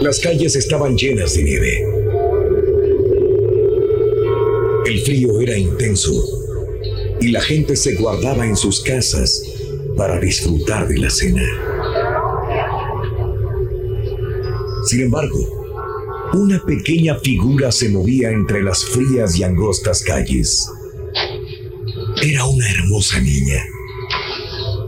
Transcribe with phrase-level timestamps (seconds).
[0.00, 1.84] Las calles estaban llenas de nieve.
[4.86, 6.10] El frío era intenso
[7.20, 9.42] y la gente se guardaba en sus casas
[9.98, 11.46] para disfrutar de la cena.
[14.86, 15.38] Sin embargo,
[16.32, 20.66] una pequeña figura se movía entre las frías y angostas calles.
[22.22, 23.62] Era una hermosa niña,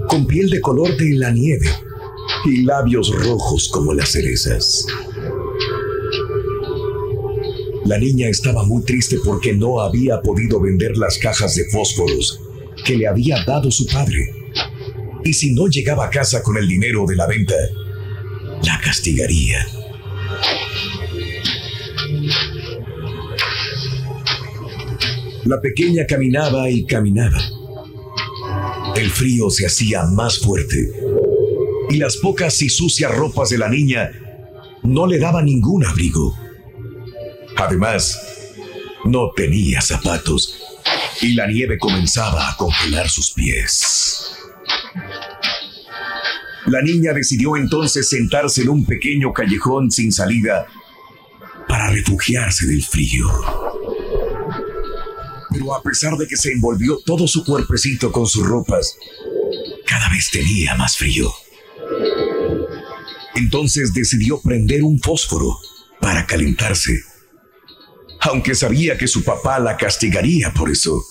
[0.08, 1.68] con piel de color de la nieve
[2.44, 4.86] y labios rojos como las cerezas.
[7.84, 12.40] La niña estaba muy triste porque no había podido vender las cajas de fósforos
[12.84, 14.34] que le había dado su padre.
[15.24, 17.54] Y si no llegaba a casa con el dinero de la venta,
[18.64, 19.66] la castigaría.
[25.44, 27.40] La pequeña caminaba y caminaba.
[28.96, 31.01] El frío se hacía más fuerte
[31.92, 34.10] y las pocas y sucias ropas de la niña
[34.82, 36.34] no le daban ningún abrigo.
[37.54, 38.18] Además,
[39.04, 40.58] no tenía zapatos
[41.20, 44.38] y la nieve comenzaba a congelar sus pies.
[46.64, 50.66] La niña decidió entonces sentarse en un pequeño callejón sin salida
[51.68, 53.28] para refugiarse del frío.
[55.50, 58.96] Pero a pesar de que se envolvió todo su cuerpecito con sus ropas,
[59.86, 61.30] cada vez tenía más frío.
[63.34, 65.58] Entonces decidió prender un fósforo
[66.00, 67.00] para calentarse,
[68.20, 71.02] aunque sabía que su papá la castigaría por eso.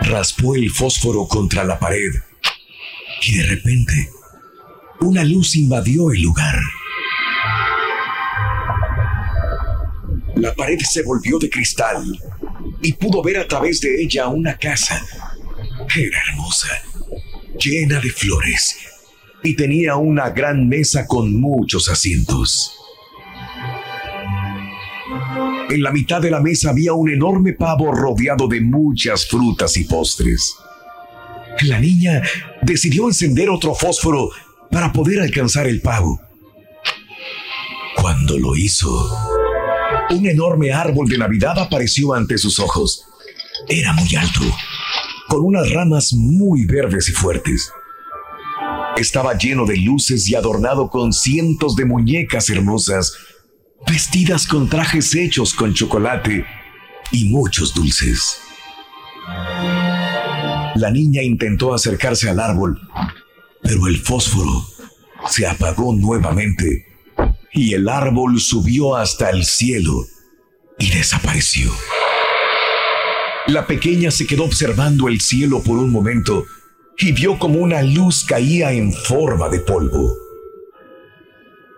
[0.00, 2.10] Raspó el fósforo contra la pared
[3.22, 4.10] y de repente
[5.00, 6.58] una luz invadió el lugar.
[10.36, 12.04] La pared se volvió de cristal
[12.82, 15.04] y pudo ver a través de ella una casa.
[15.94, 16.68] Era hermosa,
[17.58, 18.93] llena de flores
[19.44, 22.72] y tenía una gran mesa con muchos asientos.
[25.68, 29.84] En la mitad de la mesa había un enorme pavo rodeado de muchas frutas y
[29.84, 30.56] postres.
[31.62, 32.22] La niña
[32.62, 34.30] decidió encender otro fósforo
[34.70, 36.20] para poder alcanzar el pavo.
[37.96, 38.88] Cuando lo hizo,
[40.10, 43.04] un enorme árbol de Navidad apareció ante sus ojos.
[43.68, 44.40] Era muy alto,
[45.28, 47.70] con unas ramas muy verdes y fuertes.
[48.96, 53.12] Estaba lleno de luces y adornado con cientos de muñecas hermosas,
[53.86, 56.44] vestidas con trajes hechos con chocolate
[57.10, 58.38] y muchos dulces.
[60.76, 62.80] La niña intentó acercarse al árbol,
[63.62, 64.64] pero el fósforo
[65.28, 66.86] se apagó nuevamente
[67.52, 70.04] y el árbol subió hasta el cielo
[70.78, 71.72] y desapareció.
[73.46, 76.44] La pequeña se quedó observando el cielo por un momento
[76.98, 80.16] y vio como una luz caía en forma de polvo.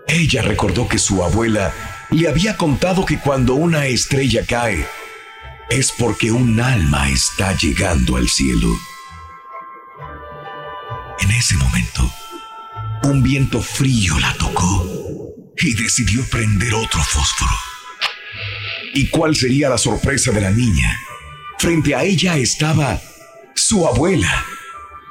[0.09, 1.73] Ella recordó que su abuela
[2.11, 4.87] le había contado que cuando una estrella cae,
[5.69, 8.69] es porque un alma está llegando al cielo.
[11.19, 12.09] En ese momento,
[13.05, 14.87] un viento frío la tocó
[15.59, 17.55] y decidió prender otro fósforo.
[18.95, 20.97] ¿Y cuál sería la sorpresa de la niña?
[21.59, 23.01] Frente a ella estaba
[23.55, 24.45] su abuela,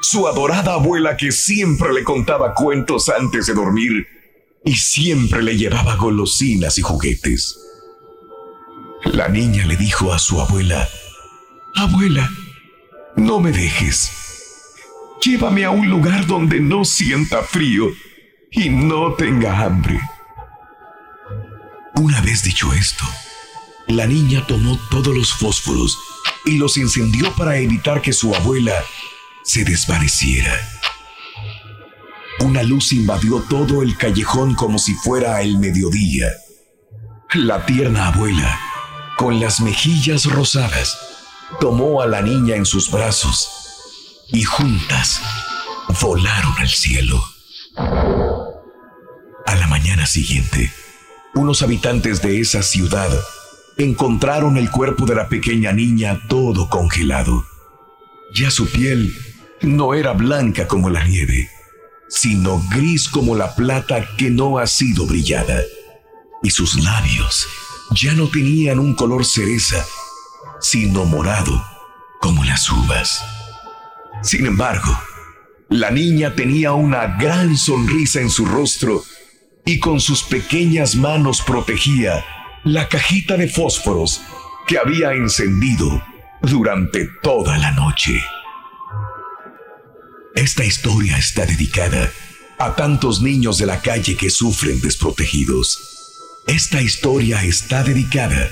[0.06, 4.07] su adorada abuela que siempre le contaba cuentos antes de dormir
[4.63, 7.60] y siempre le llevaba golosinas y juguetes.
[9.06, 10.88] La niña le dijo a su abuela,
[11.75, 12.30] Abuela,
[13.16, 14.12] no me dejes.
[15.24, 17.88] Llévame a un lugar donde no sienta frío
[18.51, 20.00] y no tenga hambre.
[21.96, 23.06] Una vez dicho esto,
[23.88, 25.98] la niña tomó todos los fósforos
[26.46, 28.75] y los encendió para evitar que su abuela
[29.45, 30.59] se desvaneciera.
[32.39, 36.27] Una luz invadió todo el callejón como si fuera el mediodía.
[37.33, 38.59] La tierna abuela,
[39.18, 40.97] con las mejillas rosadas,
[41.59, 45.21] tomó a la niña en sus brazos y juntas
[46.01, 47.24] volaron al cielo.
[47.77, 50.71] A la mañana siguiente,
[51.36, 53.09] unos habitantes de esa ciudad
[53.77, 57.45] encontraron el cuerpo de la pequeña niña todo congelado.
[58.33, 59.13] Ya su piel
[59.65, 61.50] no era blanca como la nieve,
[62.07, 65.62] sino gris como la plata que no ha sido brillada.
[66.44, 67.47] Y sus labios
[67.91, 69.83] ya no tenían un color cereza,
[70.59, 71.63] sino morado
[72.21, 73.23] como las uvas.
[74.21, 74.97] Sin embargo,
[75.69, 79.03] la niña tenía una gran sonrisa en su rostro
[79.65, 82.23] y con sus pequeñas manos protegía
[82.63, 84.21] la cajita de fósforos
[84.67, 86.03] que había encendido
[86.41, 88.21] durante toda la noche.
[90.45, 92.12] Esta historia está dedicada
[92.59, 95.80] a tantos niños de la calle que sufren desprotegidos.
[96.45, 98.51] Esta historia está dedicada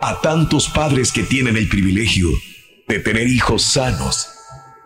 [0.00, 2.30] a tantos padres que tienen el privilegio
[2.88, 4.28] de tener hijos sanos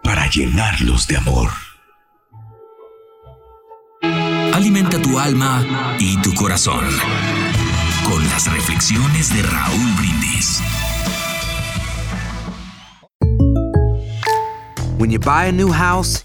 [0.02, 1.52] para llenarlos de amor.
[4.52, 6.84] Alimenta tu alma y tu corazón
[8.02, 10.60] con las reflexiones de Raúl Brindis.
[14.98, 16.24] When you buy a new house,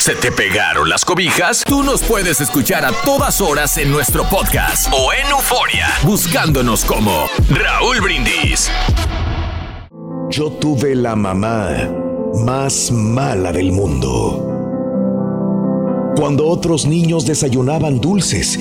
[0.00, 1.62] ¿Se te pegaron las cobijas?
[1.62, 7.26] Tú nos puedes escuchar a todas horas en nuestro podcast o en Euforia, buscándonos como
[7.50, 8.70] Raúl Brindis.
[10.30, 11.90] Yo tuve la mamá
[12.46, 14.46] más mala del mundo.
[16.16, 18.58] Cuando otros niños desayunaban dulces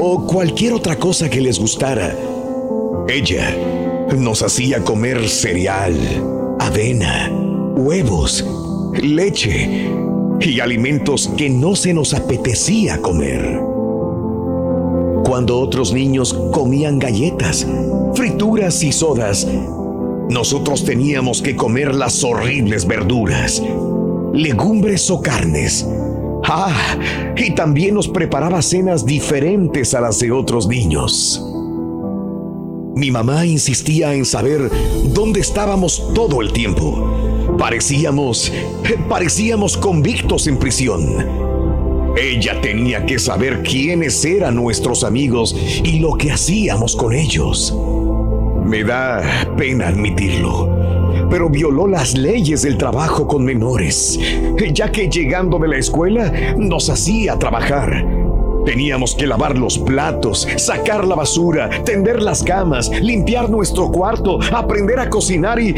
[0.00, 2.12] o cualquier otra cosa que les gustara,
[3.06, 3.56] ella
[4.16, 5.96] nos hacía comer cereal,
[6.58, 7.30] avena,
[7.76, 8.44] huevos,
[9.00, 10.02] leche
[10.44, 13.60] y alimentos que no se nos apetecía comer.
[15.24, 17.66] Cuando otros niños comían galletas,
[18.14, 19.46] frituras y sodas,
[20.28, 23.62] nosotros teníamos que comer las horribles verduras,
[24.34, 25.86] legumbres o carnes.
[26.44, 26.98] Ah,
[27.36, 31.40] y también nos preparaba cenas diferentes a las de otros niños.
[32.96, 34.70] Mi mamá insistía en saber
[35.14, 37.31] dónde estábamos todo el tiempo.
[37.58, 38.52] Parecíamos,
[39.08, 41.52] parecíamos convictos en prisión.
[42.16, 47.74] Ella tenía que saber quiénes eran nuestros amigos y lo que hacíamos con ellos.
[48.64, 49.22] Me da
[49.56, 54.18] pena admitirlo, pero violó las leyes del trabajo con menores,
[54.72, 58.06] ya que llegando de la escuela nos hacía trabajar.
[58.64, 65.00] Teníamos que lavar los platos, sacar la basura, tender las camas, limpiar nuestro cuarto, aprender
[65.00, 65.74] a cocinar y,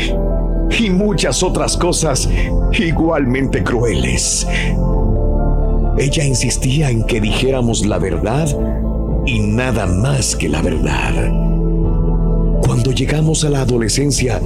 [0.71, 2.29] y muchas otras cosas
[2.73, 4.47] igualmente crueles.
[5.97, 8.49] Ella insistía en que dijéramos la verdad
[9.27, 11.33] y nada más que la verdad.
[12.67, 14.41] Cuando llegamos a la adolescencia,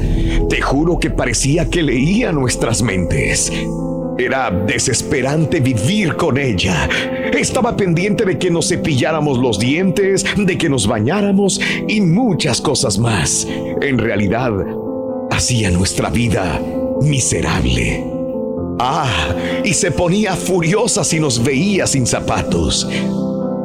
[0.48, 3.52] te juro que parecía que leía nuestras mentes.
[4.18, 6.88] Era desesperante vivir con ella.
[7.32, 12.98] Estaba pendiente de que nos cepilláramos los dientes, de que nos bañáramos y muchas cosas
[12.98, 13.46] más.
[13.80, 14.52] En realidad,
[15.38, 16.60] hacía nuestra vida
[17.00, 18.04] miserable.
[18.80, 22.88] Ah, y se ponía furiosa si nos veía sin zapatos.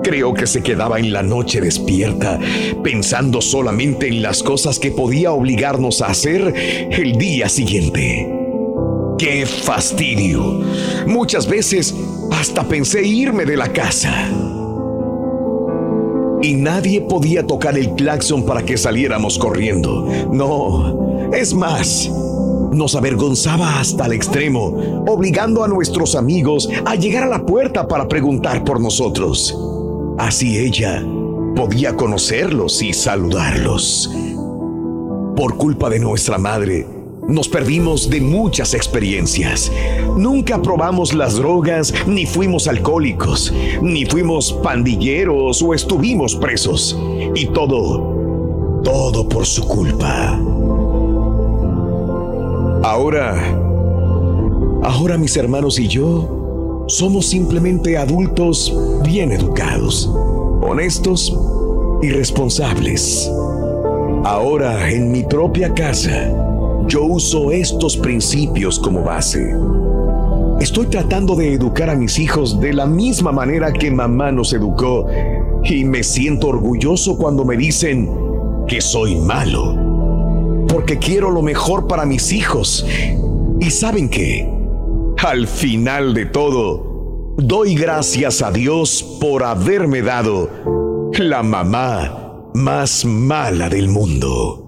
[0.03, 2.39] Creo que se quedaba en la noche despierta,
[2.83, 6.53] pensando solamente en las cosas que podía obligarnos a hacer
[6.91, 8.31] el día siguiente.
[9.17, 10.61] ¡Qué fastidio!
[11.07, 11.95] Muchas veces
[12.31, 14.29] hasta pensé irme de la casa.
[16.43, 20.07] Y nadie podía tocar el claxon para que saliéramos corriendo.
[20.31, 22.09] No, es más,
[22.71, 28.07] nos avergonzaba hasta el extremo, obligando a nuestros amigos a llegar a la puerta para
[28.07, 29.57] preguntar por nosotros.
[30.17, 31.03] Así ella
[31.55, 34.11] podía conocerlos y saludarlos.
[35.35, 36.87] Por culpa de nuestra madre,
[37.27, 39.71] nos perdimos de muchas experiencias.
[40.17, 46.99] Nunca probamos las drogas, ni fuimos alcohólicos, ni fuimos pandilleros o estuvimos presos.
[47.33, 50.39] Y todo, todo por su culpa.
[52.83, 53.33] Ahora,
[54.83, 58.75] ahora mis hermanos y yo somos simplemente adultos
[59.05, 60.11] bien educados,
[60.61, 61.33] honestos
[62.01, 63.31] y responsables.
[64.25, 66.29] Ahora, en mi propia casa,
[66.87, 69.55] yo uso estos principios como base.
[70.59, 75.07] Estoy tratando de educar a mis hijos de la misma manera que mamá nos educó
[75.63, 78.09] y me siento orgulloso cuando me dicen
[78.67, 79.73] que soy malo,
[80.73, 82.83] porque quiero lo mejor para mis hijos.
[83.59, 84.51] ¿Y saben qué?
[85.19, 93.69] Al final de todo, doy gracias a Dios por haberme dado la mamá más mala
[93.69, 94.59] del mundo.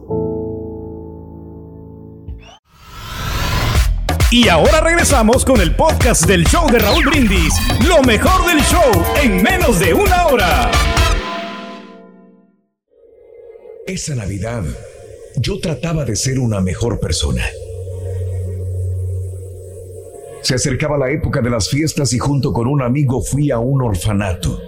[4.30, 7.56] Y ahora regresamos con el podcast del show de Raúl Brindis.
[7.88, 10.72] Lo mejor del show en menos de una hora.
[13.88, 14.64] Esa Navidad,
[15.38, 17.44] yo trataba de ser una mejor persona.
[20.42, 23.82] Se acercaba la época de las fiestas y junto con un amigo fui a un
[23.82, 24.60] orfanato.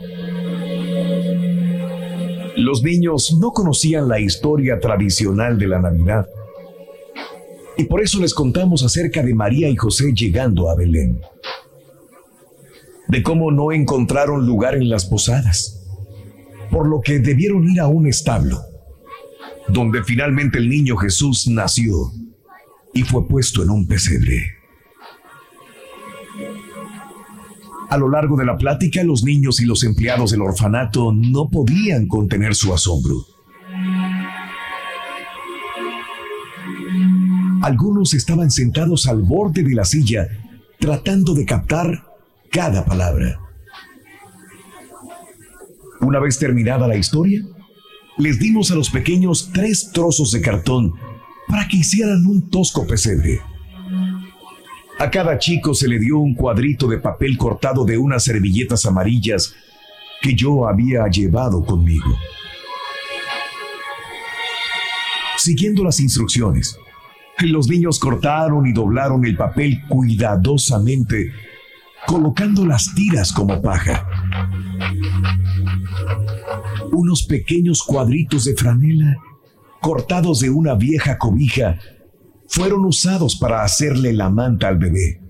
[2.55, 6.27] Los niños no conocían la historia tradicional de la Navidad.
[7.77, 11.21] Y por eso les contamos acerca de María y José llegando a Belén.
[13.07, 15.85] De cómo no encontraron lugar en las posadas,
[16.71, 18.63] por lo que debieron ir a un establo,
[19.67, 22.11] donde finalmente el niño Jesús nació
[22.93, 24.53] y fue puesto en un pesebre.
[27.89, 32.07] A lo largo de la plática, los niños y los empleados del orfanato no podían
[32.07, 33.25] contener su asombro.
[37.61, 40.27] Algunos estaban sentados al borde de la silla,
[40.79, 42.03] tratando de captar
[42.51, 43.39] cada palabra.
[46.01, 47.43] Una vez terminada la historia,
[48.17, 50.93] les dimos a los pequeños tres trozos de cartón
[51.47, 53.41] para que hicieran un tosco pesebre.
[54.99, 59.53] A cada chico se le dio un cuadrito de papel cortado de unas servilletas amarillas
[60.21, 62.17] que yo había llevado conmigo.
[65.37, 66.77] Siguiendo las instrucciones,
[67.39, 71.31] los niños cortaron y doblaron el papel cuidadosamente,
[72.05, 74.07] colocando las tiras como paja.
[76.91, 79.17] Unos pequeños cuadritos de franela
[79.81, 81.79] cortados de una vieja cobija
[82.47, 85.21] fueron usados para hacerle la manta al bebé.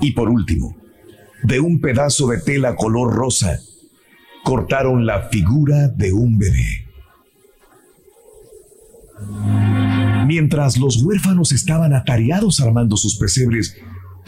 [0.00, 0.76] Y por último,
[1.42, 3.58] de un pedazo de tela color rosa,
[4.44, 6.86] cortaron la figura de un bebé.
[10.26, 13.76] Mientras los huérfanos estaban atareados armando sus pesebres,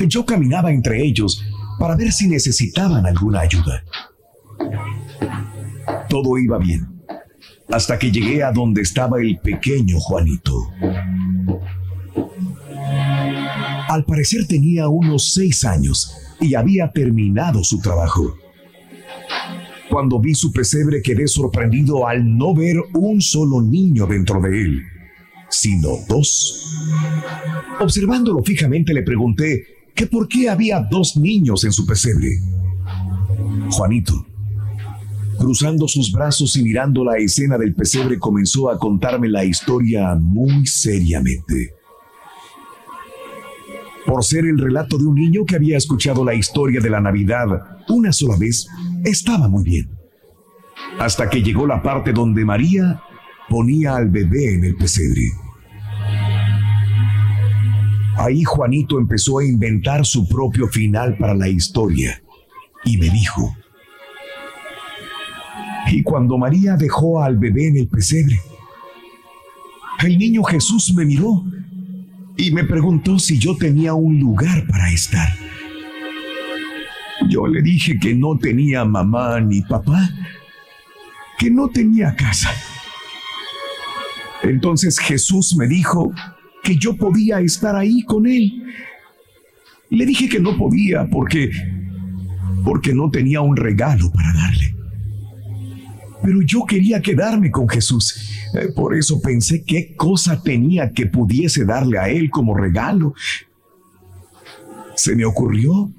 [0.07, 1.45] yo caminaba entre ellos
[1.79, 3.83] para ver si necesitaban alguna ayuda.
[6.09, 6.87] Todo iba bien,
[7.71, 10.71] hasta que llegué a donde estaba el pequeño Juanito.
[13.89, 18.37] Al parecer tenía unos seis años y había terminado su trabajo.
[19.89, 24.83] Cuando vi su pesebre quedé sorprendido al no ver un solo niño dentro de él,
[25.49, 26.77] sino dos.
[27.81, 32.29] Observándolo fijamente le pregunté que por qué había dos niños en su pesebre.
[33.73, 34.25] Juanito,
[35.37, 40.65] cruzando sus brazos y mirando la escena del pesebre, comenzó a contarme la historia muy
[40.67, 41.75] seriamente
[44.07, 47.47] por ser el relato de un niño que había escuchado la historia de la Navidad
[47.89, 48.67] una sola vez,
[49.05, 49.91] estaba muy bien.
[50.99, 53.03] Hasta que llegó la parte donde María
[53.51, 55.31] ponía al bebé en el pesebre.
[58.19, 62.21] Ahí Juanito empezó a inventar su propio final para la historia
[62.85, 63.57] y me dijo,
[65.87, 68.41] y cuando María dejó al bebé en el pesebre,
[70.01, 71.45] el niño Jesús me miró
[72.37, 75.29] y me preguntó si yo tenía un lugar para estar.
[77.29, 80.11] Yo le dije que no tenía mamá ni papá,
[81.39, 82.51] que no tenía casa.
[84.43, 86.13] Entonces Jesús me dijo
[86.63, 88.65] que yo podía estar ahí con él.
[89.91, 91.51] Le dije que no podía porque
[92.65, 94.75] porque no tenía un regalo para darle.
[96.23, 98.31] Pero yo quería quedarme con Jesús.
[98.55, 103.15] Eh, Por eso pensé qué cosa tenía que pudiese darle a él como regalo.
[104.97, 105.91] Se me ocurrió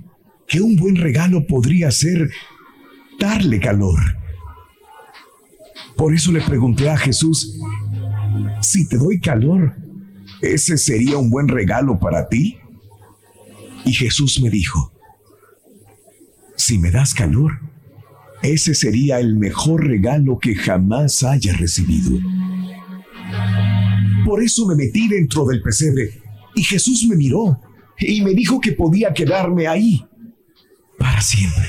[0.47, 2.29] que un buen regalo podría ser
[3.19, 3.99] darle calor.
[5.95, 7.59] Por eso le pregunté a Jesús,
[8.61, 9.75] si te doy calor,
[10.41, 12.57] ¿ese sería un buen regalo para ti?
[13.85, 14.91] Y Jesús me dijo,
[16.55, 17.59] si me das calor,
[18.41, 22.19] ese sería el mejor regalo que jamás haya recibido.
[24.25, 26.21] Por eso me metí dentro del pesebre
[26.55, 27.59] y Jesús me miró
[27.97, 30.05] y me dijo que podía quedarme ahí
[30.97, 31.65] para siempre.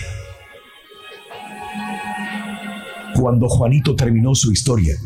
[3.15, 4.97] Cuando Juanito terminó su historia,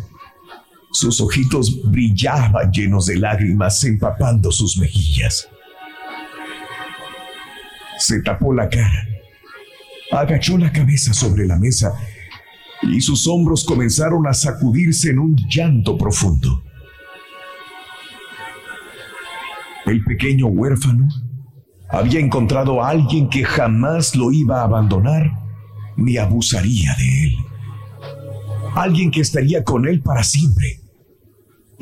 [0.94, 5.48] sus ojitos brillaban llenos de lágrimas empapando sus mejillas.
[7.98, 9.08] Se tapó la cara,
[10.12, 11.92] agachó la cabeza sobre la mesa
[12.82, 16.62] y sus hombros comenzaron a sacudirse en un llanto profundo.
[19.86, 21.08] El pequeño huérfano
[21.90, 25.28] había encontrado a alguien que jamás lo iba a abandonar
[25.96, 27.36] ni abusaría de él.
[28.76, 30.84] Alguien que estaría con él para siempre.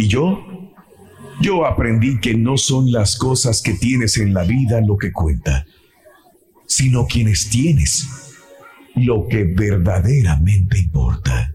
[0.02, 0.44] Y yo,
[1.40, 5.64] yo aprendí que no son las cosas que tienes en la vida lo que cuenta,
[6.66, 8.08] sino quienes tienes
[8.96, 11.54] lo que verdaderamente importa.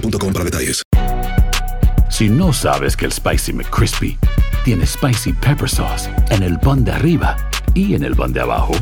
[0.00, 0.82] boostmobile.com para detalles.
[2.10, 4.18] Si no sabes que el Spicy McCrispy
[4.64, 7.36] tiene Spicy Pepper Sauce en el pan de arriba
[7.74, 8.72] y en el pan de abajo,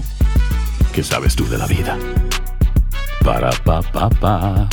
[0.92, 1.98] ¿qué sabes tú de la vida?
[3.24, 4.68] Para, pa, pa, pa.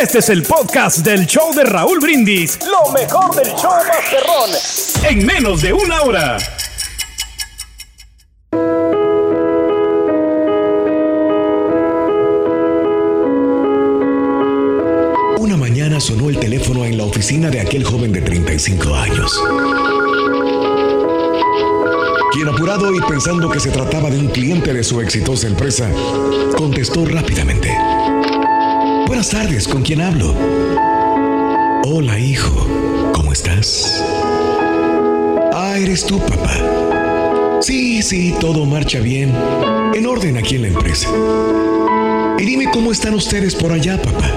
[0.00, 2.58] Este es el podcast del show de Raúl Brindis.
[2.66, 4.50] Lo mejor del show Masterrón.
[5.04, 6.38] En menos de una hora.
[17.38, 19.40] De aquel joven de 35 años.
[22.32, 25.88] Quien apurado y pensando que se trataba de un cliente de su exitosa empresa,
[26.56, 27.72] contestó rápidamente.
[29.06, 30.34] Buenas tardes, ¿con quién hablo?
[31.84, 32.66] Hola, hijo,
[33.14, 34.02] ¿cómo estás?
[35.52, 37.60] Ah, eres tú, papá.
[37.60, 39.32] Sí, sí, todo marcha bien.
[39.94, 41.08] En orden aquí en la empresa.
[42.40, 44.32] Y dime cómo están ustedes por allá, papá.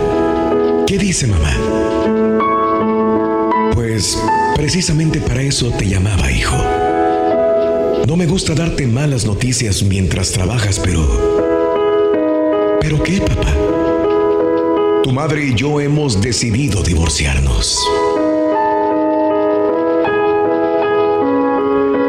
[0.85, 2.42] ¿Qué dice mamá?
[3.93, 4.17] Pues
[4.55, 6.57] precisamente para eso te llamaba, hijo.
[8.07, 12.79] No me gusta darte malas noticias mientras trabajas, pero...
[12.81, 13.55] ¿Pero qué, papá?
[15.03, 17.87] Tu madre y yo hemos decidido divorciarnos.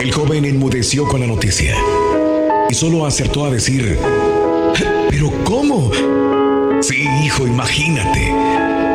[0.00, 1.76] El joven enmudeció con la noticia
[2.70, 3.98] y solo acertó a decir,
[5.10, 5.90] ¿pero cómo?
[6.80, 8.32] Sí, hijo, imagínate.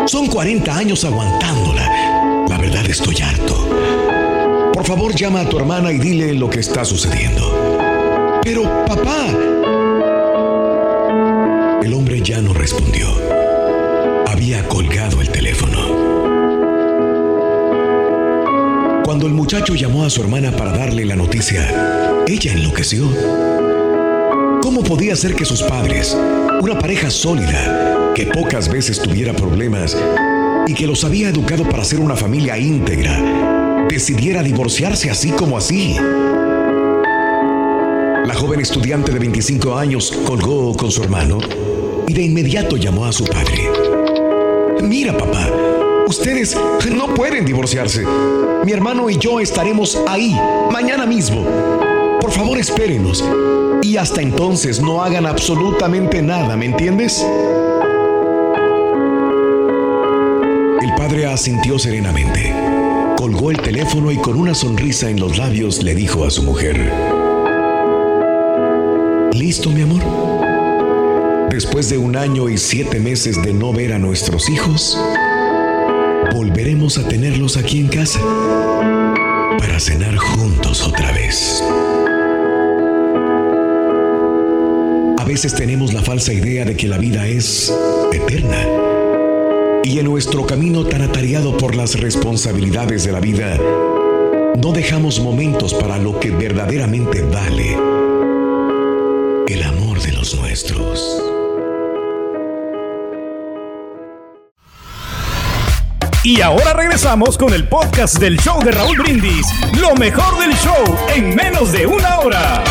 [0.08, 2.08] Son 40 años aguantándola.
[2.89, 3.55] Estoy harto.
[4.73, 8.39] Por favor, llama a tu hermana y dile lo que está sucediendo.
[8.43, 9.27] Pero, papá.
[11.84, 13.08] El hombre ya no respondió.
[14.27, 15.79] Había colgado el teléfono.
[19.03, 23.08] Cuando el muchacho llamó a su hermana para darle la noticia, ella enloqueció.
[24.62, 26.17] ¿Cómo podía ser que sus padres,
[26.62, 29.95] una pareja sólida, que pocas veces tuviera problemas
[30.69, 35.95] y que los había educado para ser una familia íntegra, decidiera divorciarse así como así?
[38.23, 41.39] La joven estudiante de 25 años colgó con su hermano
[42.08, 43.67] y de inmediato llamó a su padre.
[44.84, 45.49] Mira, papá,
[46.05, 46.55] ustedes
[46.95, 48.05] no pueden divorciarse.
[48.63, 50.38] Mi hermano y yo estaremos ahí
[50.71, 51.47] mañana mismo.
[52.21, 53.25] Por favor, espérenos.
[53.82, 57.25] Y hasta entonces no hagan absolutamente nada, ¿me entiendes?
[60.99, 62.53] Padre asintió serenamente.
[63.15, 66.75] Colgó el teléfono y con una sonrisa en los labios le dijo a su mujer,
[69.31, 70.03] ¿Listo, mi amor?
[71.49, 74.99] Después de un año y siete meses de no ver a nuestros hijos,
[76.33, 78.19] volveremos a tenerlos aquí en casa
[79.57, 81.63] para cenar juntos otra vez.
[85.17, 87.73] A veces tenemos la falsa idea de que la vida es
[88.12, 88.88] eterna.
[89.83, 93.57] Y en nuestro camino tan atareado por las responsabilidades de la vida,
[94.57, 97.77] no dejamos momentos para lo que verdaderamente vale,
[99.47, 101.23] el amor de los nuestros.
[106.23, 109.47] Y ahora regresamos con el podcast del show de Raúl Brindis.
[109.79, 112.63] Lo mejor del show en menos de una hora.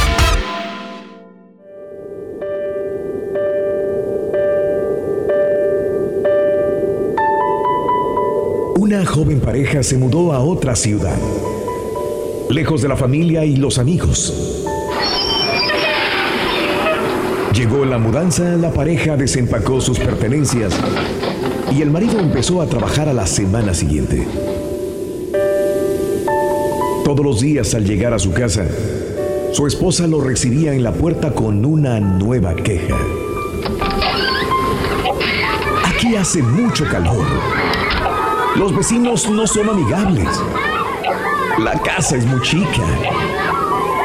[8.88, 11.18] Una joven pareja se mudó a otra ciudad,
[12.48, 14.64] lejos de la familia y los amigos.
[17.52, 20.72] Llegó la mudanza, la pareja desempacó sus pertenencias
[21.70, 24.26] y el marido empezó a trabajar a la semana siguiente.
[27.04, 28.64] Todos los días al llegar a su casa,
[29.52, 32.96] su esposa lo recibía en la puerta con una nueva queja.
[35.84, 37.26] Aquí hace mucho calor.
[38.58, 40.26] Los vecinos no son amigables.
[41.60, 42.82] La casa es muy chica.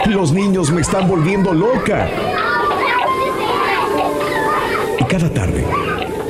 [0.05, 2.07] Los niños me están volviendo loca.
[4.99, 5.65] Y cada tarde,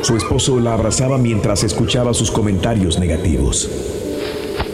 [0.04, 3.70] su esposo la abrazaba mientras escuchaba sus comentarios negativos.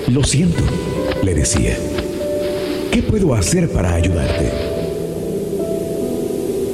[0.10, 0.62] Lo siento,
[1.24, 1.76] le decía.
[2.92, 4.52] ¿Qué puedo hacer para ayudarte?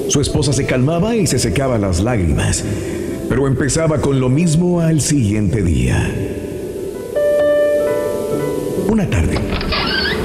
[0.09, 2.65] Su esposa se calmaba y se secaba las lágrimas,
[3.29, 6.44] pero empezaba con lo mismo al siguiente día.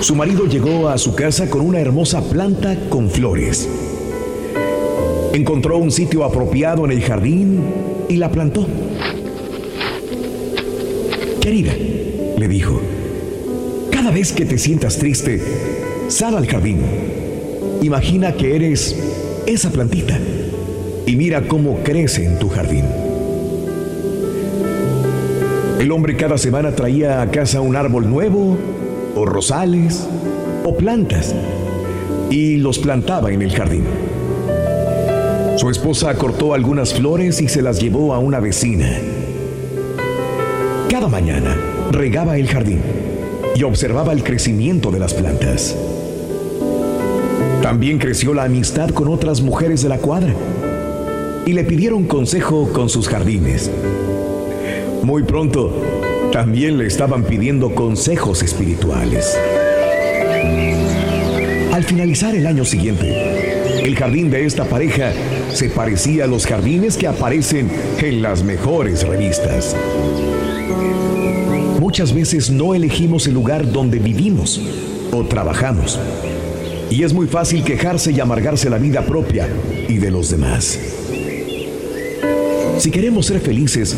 [0.01, 3.69] Su marido llegó a su casa con una hermosa planta con flores.
[5.35, 7.63] Encontró un sitio apropiado en el jardín
[8.09, 8.67] y la plantó.
[11.41, 11.73] Querida,
[12.37, 12.81] le dijo,
[13.91, 15.41] cada vez que te sientas triste,
[16.09, 16.81] sal al jardín.
[17.83, 18.97] Imagina que eres
[19.47, 20.19] esa plantita
[21.07, 22.85] y mira cómo crece en tu jardín.
[25.79, 28.59] El hombre cada semana traía a casa un árbol nuevo,
[29.17, 30.07] o rosales,
[30.65, 31.35] o plantas,
[32.31, 33.85] y los plantaba en el jardín.
[35.57, 38.89] Su esposa cortó algunas flores y se las llevó a una vecina.
[40.89, 41.57] Cada mañana
[41.91, 42.81] regaba el jardín
[43.55, 45.77] y observaba el crecimiento de las plantas.
[47.63, 50.35] También creció la amistad con otras mujeres de la cuadra
[51.45, 53.71] y le pidieron consejo con sus jardines.
[55.03, 55.73] Muy pronto,
[56.33, 59.37] también le estaban pidiendo consejos espirituales.
[61.73, 65.13] Al finalizar el año siguiente, el jardín de esta pareja
[65.53, 67.69] se parecía a los jardines que aparecen
[68.01, 69.75] en las mejores revistas.
[71.81, 74.61] Muchas veces no elegimos el lugar donde vivimos
[75.11, 75.99] o trabajamos.
[76.91, 79.49] Y es muy fácil quejarse y amargarse la vida propia
[79.89, 80.79] y de los demás.
[82.79, 83.97] Si queremos ser felices,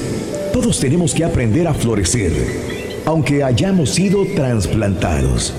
[0.53, 2.33] todos tenemos que aprender a florecer,
[3.07, 5.55] aunque hayamos sido trasplantados.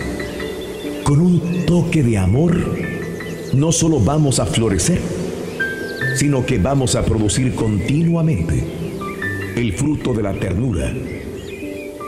[1.03, 2.55] Con un toque de amor,
[3.53, 4.99] no solo vamos a florecer,
[6.15, 8.63] sino que vamos a producir continuamente
[9.55, 10.93] el fruto de la ternura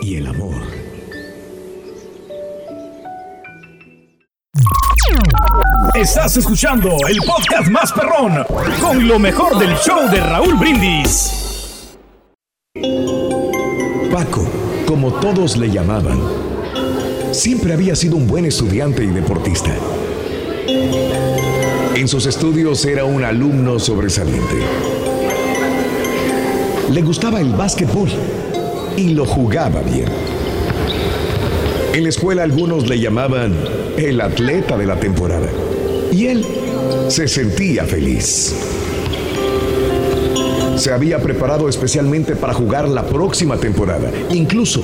[0.02, 0.56] y el amor.
[5.96, 8.46] Estás escuchando el podcast más perrón
[8.82, 11.45] con lo mejor del show de Raúl Brindis.
[14.16, 14.48] Paco,
[14.86, 16.18] como todos le llamaban,
[17.34, 19.76] siempre había sido un buen estudiante y deportista.
[21.94, 24.56] En sus estudios era un alumno sobresaliente.
[26.94, 28.08] Le gustaba el básquetbol
[28.96, 30.08] y lo jugaba bien.
[31.94, 33.54] En la escuela algunos le llamaban
[33.98, 35.50] el atleta de la temporada
[36.14, 36.46] y él
[37.10, 38.85] se sentía feliz.
[40.76, 44.12] Se había preparado especialmente para jugar la próxima temporada.
[44.32, 44.84] Incluso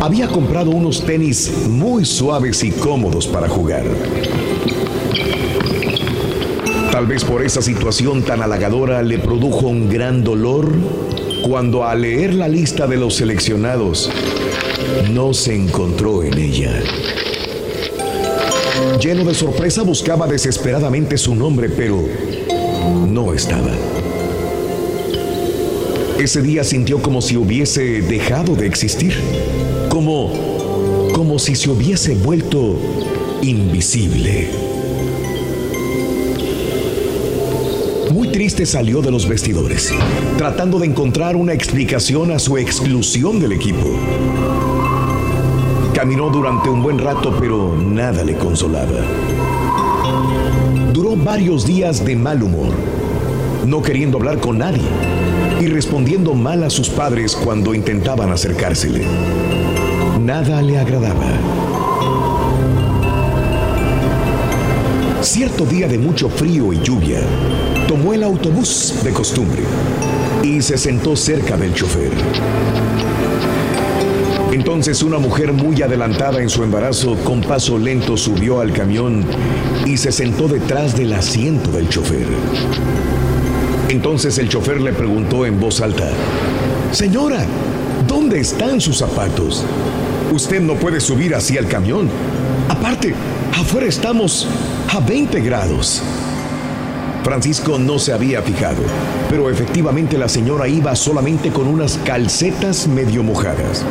[0.00, 3.84] había comprado unos tenis muy suaves y cómodos para jugar.
[6.90, 10.72] Tal vez por esa situación tan halagadora le produjo un gran dolor
[11.48, 14.10] cuando al leer la lista de los seleccionados
[15.12, 16.72] no se encontró en ella.
[19.00, 22.02] Lleno de sorpresa buscaba desesperadamente su nombre, pero
[23.06, 23.70] no estaba.
[26.18, 29.14] Ese día sintió como si hubiese dejado de existir,
[29.88, 30.32] como,
[31.14, 32.76] como si se hubiese vuelto
[33.40, 34.50] invisible.
[38.12, 39.94] Muy triste salió de los vestidores,
[40.36, 43.88] tratando de encontrar una explicación a su exclusión del equipo.
[45.94, 49.04] Caminó durante un buen rato, pero nada le consolaba.
[50.92, 52.72] Duró varios días de mal humor,
[53.64, 54.82] no queriendo hablar con nadie
[55.60, 59.04] y respondiendo mal a sus padres cuando intentaban acercársele.
[60.20, 61.26] Nada le agradaba.
[65.20, 67.20] Cierto día de mucho frío y lluvia,
[67.88, 69.62] tomó el autobús de costumbre
[70.42, 72.12] y se sentó cerca del chofer.
[74.52, 79.24] Entonces una mujer muy adelantada en su embarazo con paso lento subió al camión
[79.86, 82.26] y se sentó detrás del asiento del chofer.
[83.88, 86.10] Entonces el chofer le preguntó en voz alta,
[86.92, 87.44] Señora,
[88.06, 89.64] ¿dónde están sus zapatos?
[90.30, 92.08] Usted no puede subir así al camión.
[92.68, 93.14] Aparte,
[93.58, 94.46] afuera estamos
[94.94, 96.02] a 20 grados.
[97.24, 98.82] Francisco no se había fijado,
[99.28, 103.84] pero efectivamente la señora iba solamente con unas calcetas medio mojadas.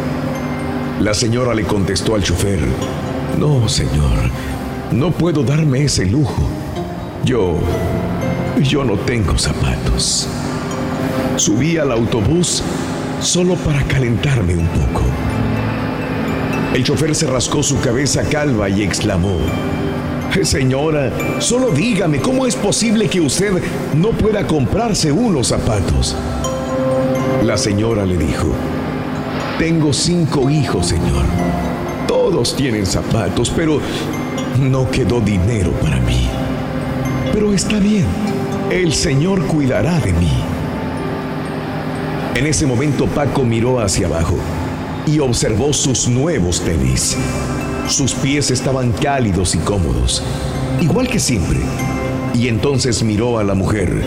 [1.01, 2.60] La señora le contestó al chofer,
[3.39, 4.31] no, señor,
[4.91, 6.49] no puedo darme ese lujo.
[7.23, 7.60] Yo
[8.62, 10.28] yo no tengo zapatos.
[11.36, 12.63] Subí al autobús
[13.22, 15.04] solo para calentarme un poco.
[16.74, 19.38] El chofer se rascó su cabeza calva y exclamó,
[20.43, 23.54] Señora, solo dígame, ¿cómo es posible que usted
[23.96, 26.15] no pueda comprarse unos zapatos?
[27.43, 28.48] La señora le dijo,
[29.58, 31.26] tengo cinco hijos, señor.
[32.08, 33.80] Todos tienen zapatos, pero
[34.60, 36.28] no quedó dinero para mí.
[37.34, 38.06] Pero está bien
[38.71, 40.32] el Señor cuidará de mí.
[42.36, 44.38] En ese momento Paco miró hacia abajo
[45.06, 47.17] y observó sus nuevos tenis.
[47.88, 50.21] Sus pies estaban cálidos y cómodos,
[50.82, 51.60] igual que siempre.
[52.34, 54.03] Y entonces miró a la mujer.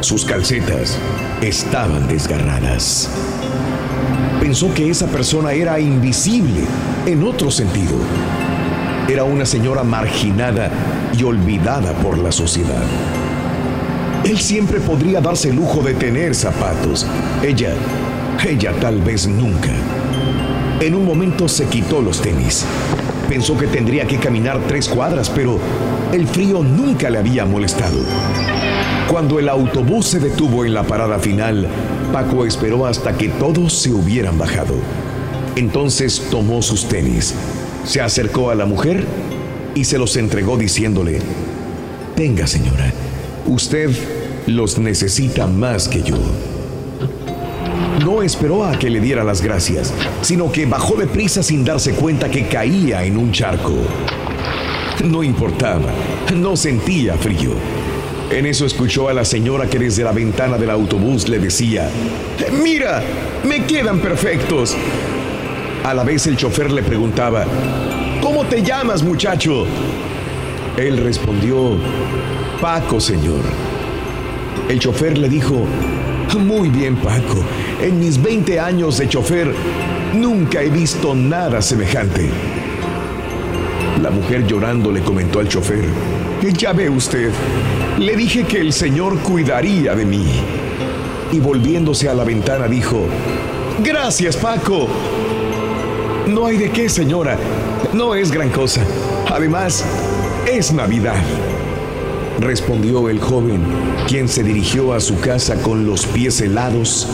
[0.00, 0.98] Sus calcetas
[1.40, 3.08] estaban desgarradas.
[4.40, 6.64] Pensó que esa persona era invisible
[7.06, 7.94] en otro sentido.
[9.08, 10.70] Era una señora marginada
[11.16, 13.21] y olvidada por la sociedad.
[14.24, 17.06] Él siempre podría darse el lujo de tener zapatos.
[17.42, 17.74] Ella,
[18.46, 19.70] ella tal vez nunca.
[20.80, 22.64] En un momento se quitó los tenis.
[23.28, 25.58] Pensó que tendría que caminar tres cuadras, pero
[26.12, 27.98] el frío nunca le había molestado.
[29.08, 31.66] Cuando el autobús se detuvo en la parada final,
[32.12, 34.74] Paco esperó hasta que todos se hubieran bajado.
[35.56, 37.34] Entonces tomó sus tenis,
[37.84, 39.04] se acercó a la mujer
[39.74, 41.18] y se los entregó diciéndole,
[42.16, 42.92] Venga señora,
[43.46, 43.90] Usted
[44.46, 46.16] los necesita más que yo.
[48.04, 51.92] No esperó a que le diera las gracias, sino que bajó de prisa sin darse
[51.92, 53.74] cuenta que caía en un charco.
[55.04, 55.90] No importaba,
[56.34, 57.52] no sentía frío.
[58.30, 61.90] En eso escuchó a la señora que desde la ventana del autobús le decía,
[62.62, 63.02] Mira,
[63.44, 64.76] me quedan perfectos.
[65.84, 67.44] A la vez el chofer le preguntaba,
[68.22, 69.66] ¿Cómo te llamas muchacho?
[70.76, 71.76] Él respondió,
[72.60, 73.40] Paco, señor.
[74.68, 75.66] El chofer le dijo,
[76.38, 77.44] muy bien, Paco,
[77.82, 79.52] en mis 20 años de chofer
[80.14, 82.30] nunca he visto nada semejante.
[84.00, 85.84] La mujer llorando le comentó al chofer,
[86.56, 87.30] ya ve usted,
[87.98, 90.26] le dije que el Señor cuidaría de mí.
[91.30, 93.06] Y volviéndose a la ventana dijo,
[93.82, 94.88] gracias, Paco.
[96.26, 97.36] No hay de qué, señora,
[97.92, 98.82] no es gran cosa.
[99.30, 99.84] Además,
[100.46, 101.22] es Navidad
[102.42, 103.62] respondió el joven,
[104.08, 107.06] quien se dirigió a su casa con los pies helados,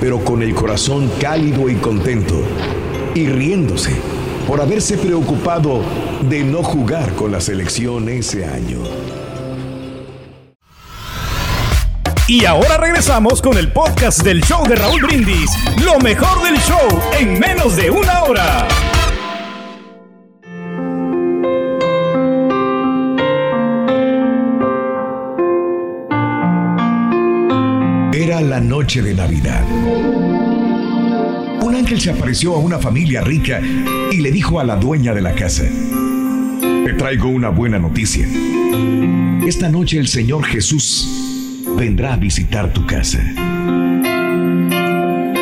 [0.00, 2.40] pero con el corazón cálido y contento,
[3.14, 3.94] y riéndose
[4.46, 5.80] por haberse preocupado
[6.28, 8.78] de no jugar con la selección ese año.
[12.26, 15.50] Y ahora regresamos con el podcast del show de Raúl Brindis,
[15.84, 18.66] lo mejor del show en menos de una hora.
[28.54, 29.66] La noche de Navidad.
[31.60, 33.60] Un ángel se apareció a una familia rica
[34.12, 35.64] y le dijo a la dueña de la casa,
[36.60, 38.24] te traigo una buena noticia.
[39.44, 43.18] Esta noche el Señor Jesús vendrá a visitar tu casa.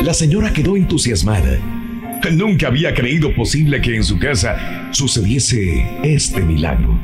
[0.01, 1.59] La señora quedó entusiasmada.
[2.31, 6.99] Nunca había creído posible que en su casa sucediese este milagro.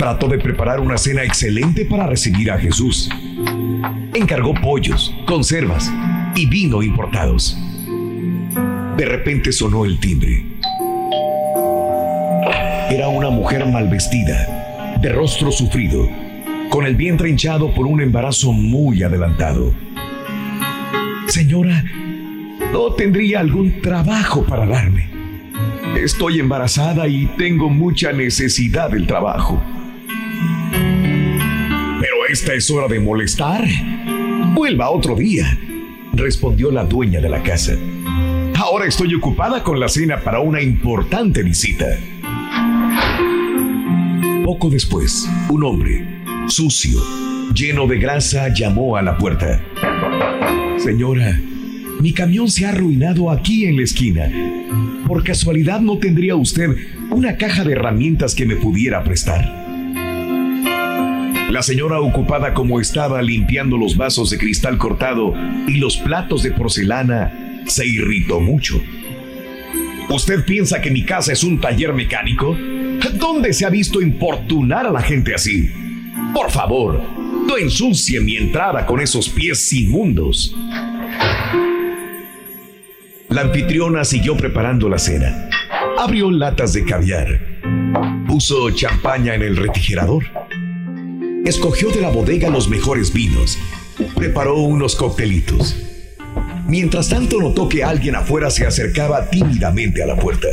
[0.00, 3.10] Trató de preparar una cena excelente para recibir a Jesús.
[4.14, 5.92] Encargó pollos, conservas
[6.34, 7.54] y vino importados.
[8.96, 10.46] De repente sonó el timbre.
[12.88, 16.08] Era una mujer mal vestida, de rostro sufrido,
[16.70, 19.74] con el vientre hinchado por un embarazo muy adelantado.
[21.26, 21.84] Señora,
[22.72, 25.10] ¿no tendría algún trabajo para darme?
[25.94, 29.62] Estoy embarazada y tengo mucha necesidad del trabajo.
[32.30, 33.66] Esta es hora de molestar.
[34.54, 35.58] Vuelva otro día,
[36.12, 37.72] respondió la dueña de la casa.
[38.54, 41.86] Ahora estoy ocupada con la cena para una importante visita.
[44.44, 46.06] Poco después, un hombre,
[46.46, 47.02] sucio,
[47.52, 49.60] lleno de grasa, llamó a la puerta.
[50.78, 51.36] Señora,
[51.98, 54.30] mi camión se ha arruinado aquí en la esquina.
[55.08, 56.76] ¿Por casualidad no tendría usted
[57.10, 59.69] una caja de herramientas que me pudiera prestar?
[61.50, 65.34] La señora ocupada como estaba limpiando los vasos de cristal cortado
[65.66, 68.80] y los platos de porcelana, se irritó mucho.
[70.10, 72.56] ¿Usted piensa que mi casa es un taller mecánico?
[73.14, 75.68] ¿Dónde se ha visto importunar a la gente así?
[76.32, 77.02] Por favor,
[77.44, 80.54] no ensucie mi entrada con esos pies inmundos.
[83.28, 85.50] La anfitriona siguió preparando la cena.
[85.98, 87.40] Abrió latas de caviar.
[88.28, 90.39] Puso champaña en el refrigerador.
[91.44, 93.58] Escogió de la bodega los mejores vinos.
[94.14, 95.74] Preparó unos coctelitos.
[96.66, 100.48] Mientras tanto notó que alguien afuera se acercaba tímidamente a la puerta.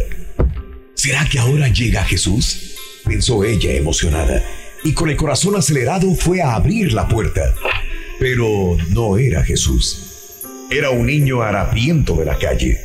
[0.93, 2.76] ¿Será que ahora llega Jesús?
[3.06, 4.43] Pensó ella emocionada,
[4.84, 7.54] y con el corazón acelerado fue a abrir la puerta.
[8.19, 10.41] Pero no era Jesús.
[10.71, 12.80] Era un niño harapiento de la calle.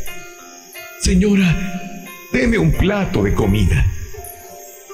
[1.01, 3.87] Señora, deme un plato de comida.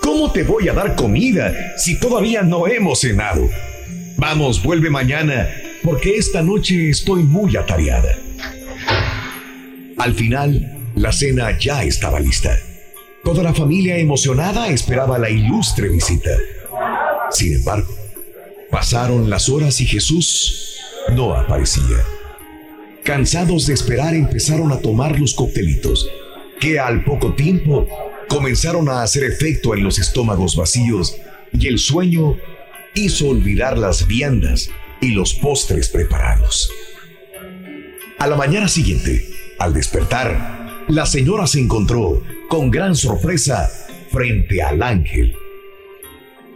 [0.09, 3.47] ¿Cómo te voy a dar comida si todavía no hemos cenado?
[4.17, 5.51] Vamos, vuelve mañana,
[5.83, 8.17] porque esta noche estoy muy atareada.
[9.99, 12.57] Al final, la cena ya estaba lista.
[13.23, 16.31] Toda la familia emocionada esperaba la ilustre visita.
[17.31, 17.95] Sin embargo,
[18.71, 20.79] pasaron las horas y Jesús
[21.15, 21.99] no aparecía.
[23.05, 26.09] Cansados de esperar empezaron a tomar los coctelitos,
[26.59, 27.87] que al poco tiempo
[28.29, 31.17] comenzaron a hacer efecto en los estómagos vacíos
[31.53, 32.37] y el sueño
[32.95, 36.71] hizo olvidar las viandas y los postres preparados.
[38.19, 43.71] A la mañana siguiente, al despertar, la señora se encontró con gran sorpresa
[44.11, 45.35] frente al ángel.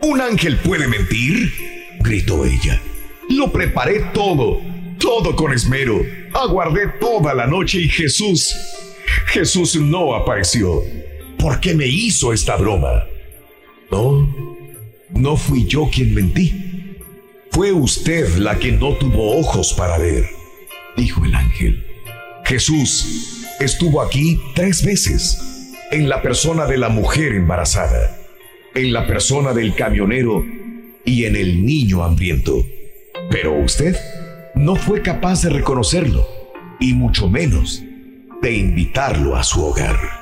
[0.00, 1.52] ¿Un ángel puede mentir?
[2.00, 2.80] gritó ella.
[3.28, 4.60] Lo preparé todo,
[4.98, 6.00] todo con esmero.
[6.34, 8.56] Aguardé toda la noche y Jesús,
[9.26, 10.82] Jesús no apareció.
[11.42, 13.04] ¿Por qué me hizo esta broma?
[13.90, 14.32] No,
[15.10, 16.94] no fui yo quien mentí.
[17.50, 20.24] Fue usted la que no tuvo ojos para ver,
[20.96, 21.84] dijo el ángel.
[22.44, 25.36] Jesús estuvo aquí tres veces,
[25.90, 28.16] en la persona de la mujer embarazada,
[28.76, 30.46] en la persona del camionero
[31.04, 32.64] y en el niño hambriento.
[33.32, 33.96] Pero usted
[34.54, 36.24] no fue capaz de reconocerlo,
[36.78, 37.82] y mucho menos
[38.40, 40.21] de invitarlo a su hogar.